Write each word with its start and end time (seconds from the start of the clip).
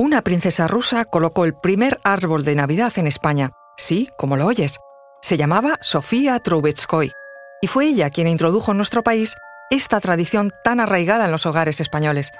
Una 0.00 0.22
princesa 0.22 0.68
rusa 0.68 1.04
colocó 1.04 1.44
el 1.44 1.54
primer 1.54 1.98
árbol 2.04 2.44
de 2.44 2.54
Navidad 2.54 2.92
en 2.98 3.08
España. 3.08 3.50
Sí, 3.76 4.08
como 4.16 4.36
lo 4.36 4.46
oyes. 4.46 4.78
Se 5.20 5.36
llamaba 5.36 5.76
Sofía 5.80 6.38
Trubetskoy. 6.38 7.10
Y 7.60 7.66
fue 7.66 7.86
ella 7.86 8.08
quien 8.10 8.28
introdujo 8.28 8.70
en 8.70 8.76
nuestro 8.76 9.02
país 9.02 9.34
esta 9.70 9.98
tradición 9.98 10.52
tan 10.62 10.78
arraigada 10.78 11.24
en 11.24 11.32
los 11.32 11.46
hogares 11.46 11.80
españoles. 11.80 12.30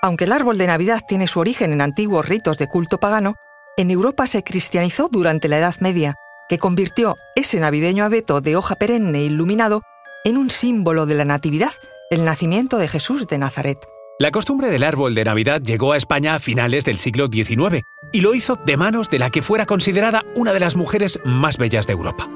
Aunque 0.00 0.24
el 0.24 0.32
árbol 0.32 0.56
de 0.56 0.66
Navidad 0.66 1.02
tiene 1.06 1.26
su 1.26 1.40
origen 1.40 1.74
en 1.74 1.82
antiguos 1.82 2.26
ritos 2.26 2.56
de 2.56 2.68
culto 2.68 2.98
pagano, 2.98 3.34
en 3.76 3.90
Europa 3.90 4.26
se 4.26 4.42
cristianizó 4.42 5.10
durante 5.12 5.48
la 5.48 5.58
Edad 5.58 5.74
Media, 5.80 6.14
que 6.48 6.58
convirtió 6.58 7.16
ese 7.34 7.60
navideño 7.60 8.06
abeto 8.06 8.40
de 8.40 8.56
hoja 8.56 8.76
perenne 8.76 9.20
iluminado 9.20 9.82
en 10.24 10.38
un 10.38 10.48
símbolo 10.48 11.04
de 11.04 11.16
la 11.16 11.26
Natividad, 11.26 11.72
el 12.08 12.24
nacimiento 12.24 12.78
de 12.78 12.88
Jesús 12.88 13.26
de 13.26 13.36
Nazaret. 13.36 13.78
La 14.20 14.30
costumbre 14.30 14.70
del 14.70 14.84
árbol 14.84 15.12
de 15.16 15.24
Navidad 15.24 15.60
llegó 15.60 15.92
a 15.92 15.96
España 15.96 16.36
a 16.36 16.38
finales 16.38 16.84
del 16.84 16.98
siglo 16.98 17.26
XIX 17.26 17.82
y 18.12 18.20
lo 18.20 18.32
hizo 18.32 18.54
de 18.54 18.76
manos 18.76 19.10
de 19.10 19.18
la 19.18 19.28
que 19.28 19.42
fuera 19.42 19.66
considerada 19.66 20.22
una 20.36 20.52
de 20.52 20.60
las 20.60 20.76
mujeres 20.76 21.18
más 21.24 21.58
bellas 21.58 21.88
de 21.88 21.94
Europa. 21.94 22.30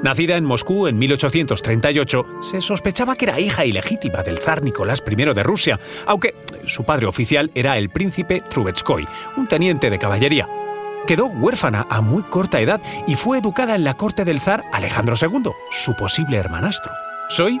Nacida 0.00 0.36
en 0.36 0.44
Moscú 0.44 0.86
en 0.86 0.96
1838, 0.96 2.26
se 2.40 2.60
sospechaba 2.60 3.16
que 3.16 3.24
era 3.24 3.40
hija 3.40 3.64
ilegítima 3.64 4.22
del 4.22 4.38
zar 4.38 4.62
Nicolás 4.62 5.02
I 5.10 5.16
de 5.16 5.42
Rusia, 5.42 5.80
aunque 6.06 6.36
su 6.66 6.84
padre 6.84 7.06
oficial 7.06 7.50
era 7.56 7.78
el 7.78 7.90
príncipe 7.90 8.40
Trubetskoy, 8.48 9.04
un 9.36 9.48
teniente 9.48 9.90
de 9.90 9.98
caballería. 9.98 10.48
Quedó 11.08 11.26
huérfana 11.26 11.84
a 11.90 12.00
muy 12.00 12.22
corta 12.22 12.60
edad 12.60 12.80
y 13.08 13.16
fue 13.16 13.38
educada 13.38 13.74
en 13.74 13.82
la 13.82 13.94
corte 13.94 14.24
del 14.24 14.38
zar 14.38 14.62
Alejandro 14.72 15.16
II, 15.20 15.50
su 15.72 15.96
posible 15.96 16.36
hermanastro. 16.36 16.92
Soy 17.28 17.60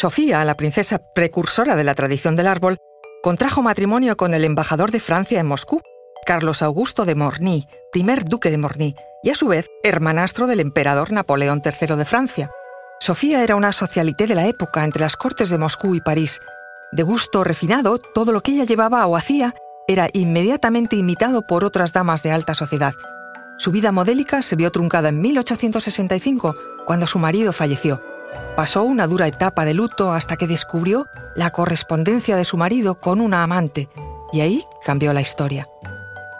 Sofía, 0.00 0.42
la 0.46 0.56
princesa 0.56 0.98
precursora 1.14 1.76
de 1.76 1.84
la 1.84 1.94
tradición 1.94 2.34
del 2.34 2.46
árbol, 2.46 2.78
contrajo 3.22 3.60
matrimonio 3.60 4.16
con 4.16 4.32
el 4.32 4.46
embajador 4.46 4.92
de 4.92 4.98
Francia 4.98 5.38
en 5.40 5.46
Moscú, 5.46 5.82
Carlos 6.24 6.62
Augusto 6.62 7.04
de 7.04 7.14
Morny, 7.14 7.68
primer 7.92 8.24
duque 8.24 8.50
de 8.50 8.56
Morny, 8.56 8.96
y 9.22 9.28
a 9.28 9.34
su 9.34 9.48
vez 9.48 9.66
hermanastro 9.82 10.46
del 10.46 10.60
emperador 10.60 11.12
Napoleón 11.12 11.60
III 11.62 11.96
de 11.96 12.06
Francia. 12.06 12.50
Sofía 12.98 13.44
era 13.44 13.56
una 13.56 13.72
socialité 13.72 14.26
de 14.26 14.34
la 14.34 14.46
época 14.46 14.84
entre 14.84 15.02
las 15.02 15.16
cortes 15.16 15.50
de 15.50 15.58
Moscú 15.58 15.94
y 15.94 16.00
París. 16.00 16.40
De 16.92 17.02
gusto 17.02 17.44
refinado, 17.44 17.98
todo 17.98 18.32
lo 18.32 18.40
que 18.40 18.52
ella 18.52 18.64
llevaba 18.64 19.06
o 19.06 19.18
hacía 19.18 19.54
era 19.86 20.08
inmediatamente 20.14 20.96
imitado 20.96 21.46
por 21.46 21.62
otras 21.62 21.92
damas 21.92 22.22
de 22.22 22.32
alta 22.32 22.54
sociedad. 22.54 22.94
Su 23.58 23.70
vida 23.70 23.92
modélica 23.92 24.40
se 24.40 24.56
vio 24.56 24.72
truncada 24.72 25.10
en 25.10 25.20
1865, 25.20 26.54
cuando 26.86 27.06
su 27.06 27.18
marido 27.18 27.52
falleció. 27.52 28.00
Pasó 28.56 28.82
una 28.82 29.06
dura 29.06 29.26
etapa 29.26 29.64
de 29.64 29.74
luto 29.74 30.12
hasta 30.12 30.36
que 30.36 30.46
descubrió 30.46 31.06
la 31.34 31.50
correspondencia 31.50 32.36
de 32.36 32.44
su 32.44 32.56
marido 32.56 32.96
con 32.96 33.20
una 33.20 33.42
amante, 33.42 33.88
y 34.32 34.40
ahí 34.40 34.64
cambió 34.84 35.12
la 35.12 35.20
historia. 35.20 35.66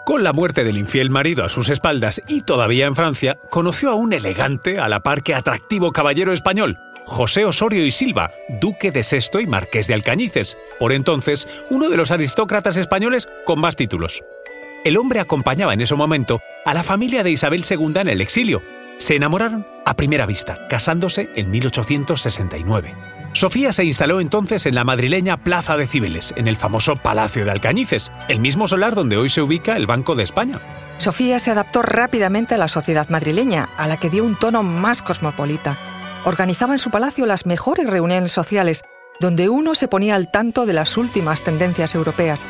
Con 0.05 0.23
la 0.23 0.33
muerte 0.33 0.63
del 0.63 0.77
infiel 0.77 1.09
marido 1.09 1.45
a 1.45 1.49
sus 1.49 1.69
espaldas 1.69 2.21
y 2.27 2.41
todavía 2.41 2.85
en 2.85 2.95
Francia, 2.95 3.37
conoció 3.49 3.91
a 3.91 3.95
un 3.95 4.13
elegante, 4.13 4.79
a 4.79 4.89
la 4.89 5.01
par 5.01 5.23
que 5.23 5.35
atractivo 5.35 5.91
caballero 5.91 6.33
español, 6.33 6.77
José 7.05 7.45
Osorio 7.45 7.85
y 7.85 7.91
Silva, 7.91 8.31
duque 8.61 8.91
de 8.91 9.03
Sesto 9.03 9.39
y 9.39 9.47
marqués 9.47 9.87
de 9.87 9.93
Alcañices, 9.93 10.57
por 10.79 10.91
entonces 10.91 11.47
uno 11.69 11.89
de 11.89 11.97
los 11.97 12.11
aristócratas 12.11 12.77
españoles 12.77 13.27
con 13.45 13.59
más 13.59 13.75
títulos. 13.75 14.23
El 14.83 14.97
hombre 14.97 15.19
acompañaba 15.19 15.73
en 15.73 15.81
ese 15.81 15.95
momento 15.95 16.41
a 16.65 16.73
la 16.73 16.83
familia 16.83 17.23
de 17.23 17.31
Isabel 17.31 17.63
II 17.69 17.93
en 17.95 18.09
el 18.09 18.21
exilio, 18.21 18.61
se 19.01 19.15
enamoraron 19.15 19.65
a 19.83 19.95
primera 19.95 20.27
vista, 20.27 20.67
casándose 20.69 21.29
en 21.35 21.49
1869. 21.49 22.93
Sofía 23.33 23.73
se 23.73 23.83
instaló 23.83 24.21
entonces 24.21 24.67
en 24.67 24.75
la 24.75 24.83
madrileña 24.83 25.37
Plaza 25.43 25.75
de 25.75 25.87
Cibeles, 25.87 26.33
en 26.37 26.47
el 26.47 26.55
famoso 26.55 26.97
Palacio 26.97 27.43
de 27.43 27.49
Alcañices, 27.49 28.11
el 28.27 28.39
mismo 28.39 28.67
solar 28.67 28.93
donde 28.93 29.17
hoy 29.17 29.29
se 29.29 29.41
ubica 29.41 29.75
el 29.75 29.87
Banco 29.87 30.13
de 30.15 30.23
España. 30.23 30.59
Sofía 30.99 31.39
se 31.39 31.49
adaptó 31.49 31.81
rápidamente 31.81 32.53
a 32.53 32.59
la 32.59 32.67
sociedad 32.67 33.09
madrileña, 33.09 33.69
a 33.75 33.87
la 33.87 33.97
que 33.97 34.11
dio 34.11 34.23
un 34.23 34.37
tono 34.37 34.61
más 34.61 35.01
cosmopolita. 35.01 35.77
Organizaba 36.23 36.73
en 36.73 36.79
su 36.79 36.91
palacio 36.91 37.25
las 37.25 37.47
mejores 37.47 37.89
reuniones 37.89 38.31
sociales, 38.31 38.83
donde 39.19 39.49
uno 39.49 39.73
se 39.73 39.87
ponía 39.87 40.13
al 40.13 40.31
tanto 40.31 40.67
de 40.67 40.73
las 40.73 40.95
últimas 40.95 41.41
tendencias 41.41 41.95
europeas 41.95 42.45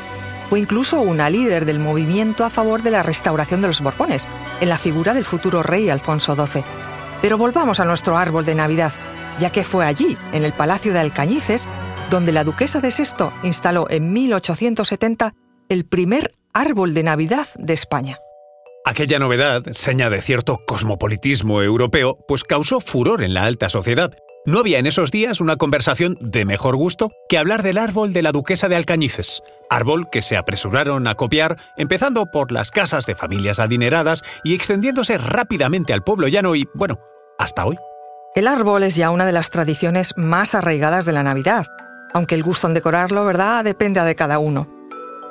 fue 0.52 0.60
incluso 0.60 1.00
una 1.00 1.30
líder 1.30 1.64
del 1.64 1.78
movimiento 1.78 2.44
a 2.44 2.50
favor 2.50 2.82
de 2.82 2.90
la 2.90 3.02
restauración 3.02 3.62
de 3.62 3.68
los 3.68 3.80
Borbones, 3.80 4.28
en 4.60 4.68
la 4.68 4.76
figura 4.76 5.14
del 5.14 5.24
futuro 5.24 5.62
rey 5.62 5.88
Alfonso 5.88 6.36
XII. 6.36 6.62
Pero 7.22 7.38
volvamos 7.38 7.80
a 7.80 7.86
nuestro 7.86 8.18
árbol 8.18 8.44
de 8.44 8.54
Navidad, 8.54 8.92
ya 9.40 9.48
que 9.48 9.64
fue 9.64 9.86
allí, 9.86 10.14
en 10.34 10.44
el 10.44 10.52
Palacio 10.52 10.92
de 10.92 10.98
Alcañices, 10.98 11.66
donde 12.10 12.32
la 12.32 12.44
duquesa 12.44 12.80
de 12.80 12.90
Sesto 12.90 13.32
instaló 13.42 13.86
en 13.88 14.12
1870 14.12 15.32
el 15.70 15.86
primer 15.86 16.30
árbol 16.52 16.92
de 16.92 17.02
Navidad 17.02 17.46
de 17.54 17.72
España. 17.72 18.18
Aquella 18.84 19.18
novedad, 19.18 19.62
seña 19.70 20.10
de 20.10 20.20
cierto 20.20 20.60
cosmopolitismo 20.66 21.62
europeo, 21.62 22.18
pues 22.28 22.44
causó 22.44 22.80
furor 22.80 23.22
en 23.22 23.32
la 23.32 23.44
alta 23.44 23.70
sociedad 23.70 24.12
no 24.44 24.58
había 24.58 24.78
en 24.78 24.86
esos 24.86 25.10
días 25.10 25.40
una 25.40 25.56
conversación 25.56 26.16
de 26.20 26.44
mejor 26.44 26.76
gusto 26.76 27.10
que 27.28 27.38
hablar 27.38 27.62
del 27.62 27.78
árbol 27.78 28.12
de 28.12 28.22
la 28.22 28.32
duquesa 28.32 28.68
de 28.68 28.76
Alcañices, 28.76 29.42
árbol 29.70 30.10
que 30.10 30.22
se 30.22 30.36
apresuraron 30.36 31.06
a 31.06 31.14
copiar, 31.14 31.58
empezando 31.76 32.26
por 32.26 32.50
las 32.50 32.70
casas 32.70 33.06
de 33.06 33.14
familias 33.14 33.58
adineradas 33.60 34.22
y 34.42 34.54
extendiéndose 34.54 35.16
rápidamente 35.18 35.92
al 35.92 36.02
pueblo 36.02 36.28
llano 36.28 36.56
y, 36.56 36.68
bueno, 36.74 36.98
hasta 37.38 37.64
hoy. 37.64 37.76
El 38.34 38.48
árbol 38.48 38.82
es 38.82 38.96
ya 38.96 39.10
una 39.10 39.26
de 39.26 39.32
las 39.32 39.50
tradiciones 39.50 40.14
más 40.16 40.54
arraigadas 40.54 41.04
de 41.04 41.12
la 41.12 41.22
Navidad, 41.22 41.66
aunque 42.12 42.34
el 42.34 42.42
gusto 42.42 42.66
en 42.66 42.74
decorarlo, 42.74 43.24
¿verdad?, 43.24 43.62
depende 43.64 44.02
de 44.02 44.14
cada 44.14 44.38
uno. 44.38 44.68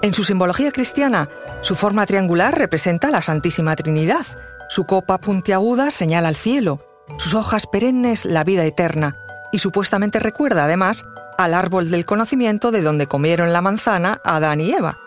En 0.02 0.14
su 0.14 0.24
simbología 0.24 0.72
cristiana, 0.72 1.30
su 1.62 1.76
forma 1.76 2.06
triangular 2.06 2.58
representa 2.58 3.12
la 3.12 3.22
Santísima 3.22 3.76
Trinidad, 3.76 4.26
su 4.70 4.86
copa 4.86 5.20
puntiaguda 5.20 5.92
señala 5.92 6.30
al 6.30 6.36
cielo, 6.36 6.91
sus 7.18 7.34
hojas 7.34 7.68
perennes 7.68 8.26
la 8.26 8.44
vida 8.44 8.66
eterna, 8.66 9.16
y 9.52 9.60
supuestamente 9.60 10.20
recuerda 10.20 10.66
además 10.66 11.06
al 11.38 11.54
árbol 11.54 11.90
del 11.90 12.06
conocimiento 12.06 12.72
de 12.72 12.82
donde 12.82 13.08
comieron 13.08 13.54
la 13.54 13.62
manzana 13.62 14.22
Adán 14.24 14.62
y 14.62 14.72
Eva. 14.72 14.98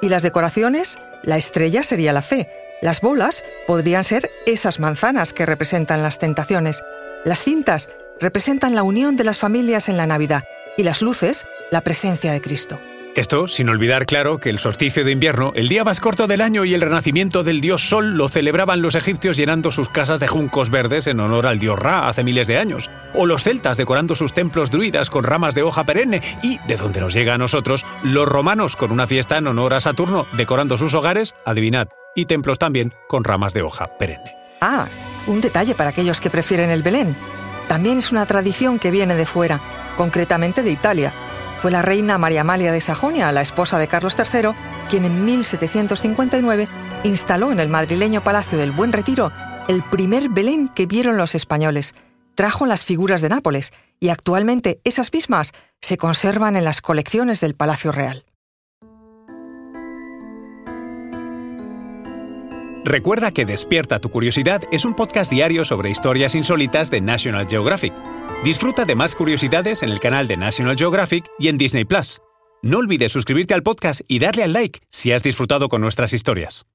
Y 0.00 0.08
las 0.08 0.22
decoraciones, 0.22 0.98
la 1.22 1.36
estrella 1.36 1.82
sería 1.82 2.12
la 2.12 2.22
fe, 2.22 2.48
las 2.80 3.00
bolas 3.00 3.44
podrían 3.66 4.04
ser 4.04 4.30
esas 4.46 4.80
manzanas 4.80 5.32
que 5.32 5.46
representan 5.46 6.02
las 6.02 6.18
tentaciones, 6.18 6.82
las 7.24 7.42
cintas 7.42 7.88
representan 8.20 8.74
la 8.74 8.82
unión 8.82 9.16
de 9.16 9.24
las 9.24 9.38
familias 9.38 9.88
en 9.88 9.96
la 9.96 10.06
Navidad 10.06 10.44
y 10.76 10.82
las 10.82 11.02
luces, 11.02 11.46
la 11.70 11.82
presencia 11.82 12.32
de 12.32 12.40
Cristo. 12.40 12.78
Esto 13.16 13.48
sin 13.48 13.68
olvidar, 13.68 14.06
claro, 14.06 14.38
que 14.38 14.50
el 14.50 14.60
solsticio 14.60 15.04
de 15.04 15.10
invierno, 15.10 15.52
el 15.56 15.68
día 15.68 15.82
más 15.82 15.98
corto 15.98 16.28
del 16.28 16.40
año 16.40 16.64
y 16.64 16.74
el 16.74 16.80
renacimiento 16.80 17.42
del 17.42 17.60
dios 17.60 17.88
Sol 17.88 18.16
lo 18.16 18.28
celebraban 18.28 18.82
los 18.82 18.94
egipcios 18.94 19.36
llenando 19.36 19.72
sus 19.72 19.88
casas 19.88 20.20
de 20.20 20.28
juncos 20.28 20.70
verdes 20.70 21.08
en 21.08 21.18
honor 21.18 21.48
al 21.48 21.58
dios 21.58 21.76
Ra 21.76 22.08
hace 22.08 22.22
miles 22.22 22.46
de 22.46 22.58
años, 22.58 22.88
o 23.12 23.26
los 23.26 23.42
celtas 23.42 23.76
decorando 23.76 24.14
sus 24.14 24.32
templos 24.32 24.70
druidas 24.70 25.10
con 25.10 25.24
ramas 25.24 25.56
de 25.56 25.62
hoja 25.62 25.82
perenne 25.82 26.22
y, 26.40 26.58
de 26.68 26.76
donde 26.76 27.00
nos 27.00 27.12
llega 27.12 27.34
a 27.34 27.38
nosotros, 27.38 27.84
los 28.04 28.28
romanos 28.28 28.76
con 28.76 28.92
una 28.92 29.08
fiesta 29.08 29.38
en 29.38 29.48
honor 29.48 29.74
a 29.74 29.80
Saturno 29.80 30.26
decorando 30.34 30.78
sus 30.78 30.94
hogares, 30.94 31.34
adivinad, 31.44 31.88
y 32.14 32.26
templos 32.26 32.60
también 32.60 32.92
con 33.08 33.24
ramas 33.24 33.52
de 33.54 33.62
hoja 33.62 33.88
perenne. 33.98 34.30
Ah, 34.60 34.86
un 35.26 35.40
detalle 35.40 35.74
para 35.74 35.90
aquellos 35.90 36.20
que 36.20 36.30
prefieren 36.30 36.70
el 36.70 36.84
Belén. 36.84 37.16
También 37.66 37.98
es 37.98 38.12
una 38.12 38.26
tradición 38.26 38.78
que 38.78 38.92
viene 38.92 39.16
de 39.16 39.26
fuera, 39.26 39.58
concretamente 39.96 40.62
de 40.62 40.70
Italia 40.70 41.12
fue 41.60 41.70
la 41.70 41.82
reina 41.82 42.18
María 42.18 42.40
Amalia 42.40 42.72
de 42.72 42.80
Sajonia, 42.80 43.32
la 43.32 43.42
esposa 43.42 43.78
de 43.78 43.88
Carlos 43.88 44.16
III, 44.18 44.50
quien 44.88 45.04
en 45.04 45.24
1759 45.24 46.68
instaló 47.04 47.52
en 47.52 47.60
el 47.60 47.68
madrileño 47.68 48.22
Palacio 48.22 48.58
del 48.58 48.72
Buen 48.72 48.92
Retiro 48.92 49.30
el 49.70 49.84
primer 49.84 50.28
Belén 50.28 50.68
que 50.68 50.86
vieron 50.86 51.16
los 51.16 51.36
españoles. 51.36 51.94
Trajo 52.34 52.66
las 52.66 52.84
figuras 52.84 53.20
de 53.20 53.28
Nápoles 53.28 53.72
y 54.00 54.08
actualmente 54.08 54.80
esas 54.82 55.12
mismas 55.12 55.52
se 55.80 55.96
conservan 55.96 56.56
en 56.56 56.64
las 56.64 56.80
colecciones 56.80 57.40
del 57.40 57.54
Palacio 57.54 57.92
Real. 57.92 58.24
Recuerda 62.84 63.30
que 63.30 63.44
Despierta 63.44 64.00
tu 64.00 64.10
Curiosidad 64.10 64.62
es 64.72 64.84
un 64.84 64.96
podcast 64.96 65.30
diario 65.30 65.64
sobre 65.64 65.90
historias 65.90 66.34
insólitas 66.34 66.90
de 66.90 67.00
National 67.00 67.46
Geographic. 67.46 67.92
Disfruta 68.44 68.84
de 68.86 68.94
más 68.94 69.14
curiosidades 69.14 69.82
en 69.82 69.90
el 69.90 70.00
canal 70.00 70.26
de 70.26 70.36
National 70.36 70.76
Geographic 70.76 71.26
y 71.38 71.48
en 71.48 71.58
Disney 71.58 71.84
Plus. 71.84 72.20
No 72.62 72.78
olvides 72.78 73.12
suscribirte 73.12 73.54
al 73.54 73.62
podcast 73.62 74.00
y 74.08 74.18
darle 74.18 74.42
al 74.42 74.52
like 74.52 74.80
si 74.90 75.12
has 75.12 75.22
disfrutado 75.22 75.68
con 75.68 75.80
nuestras 75.80 76.12
historias. 76.12 76.66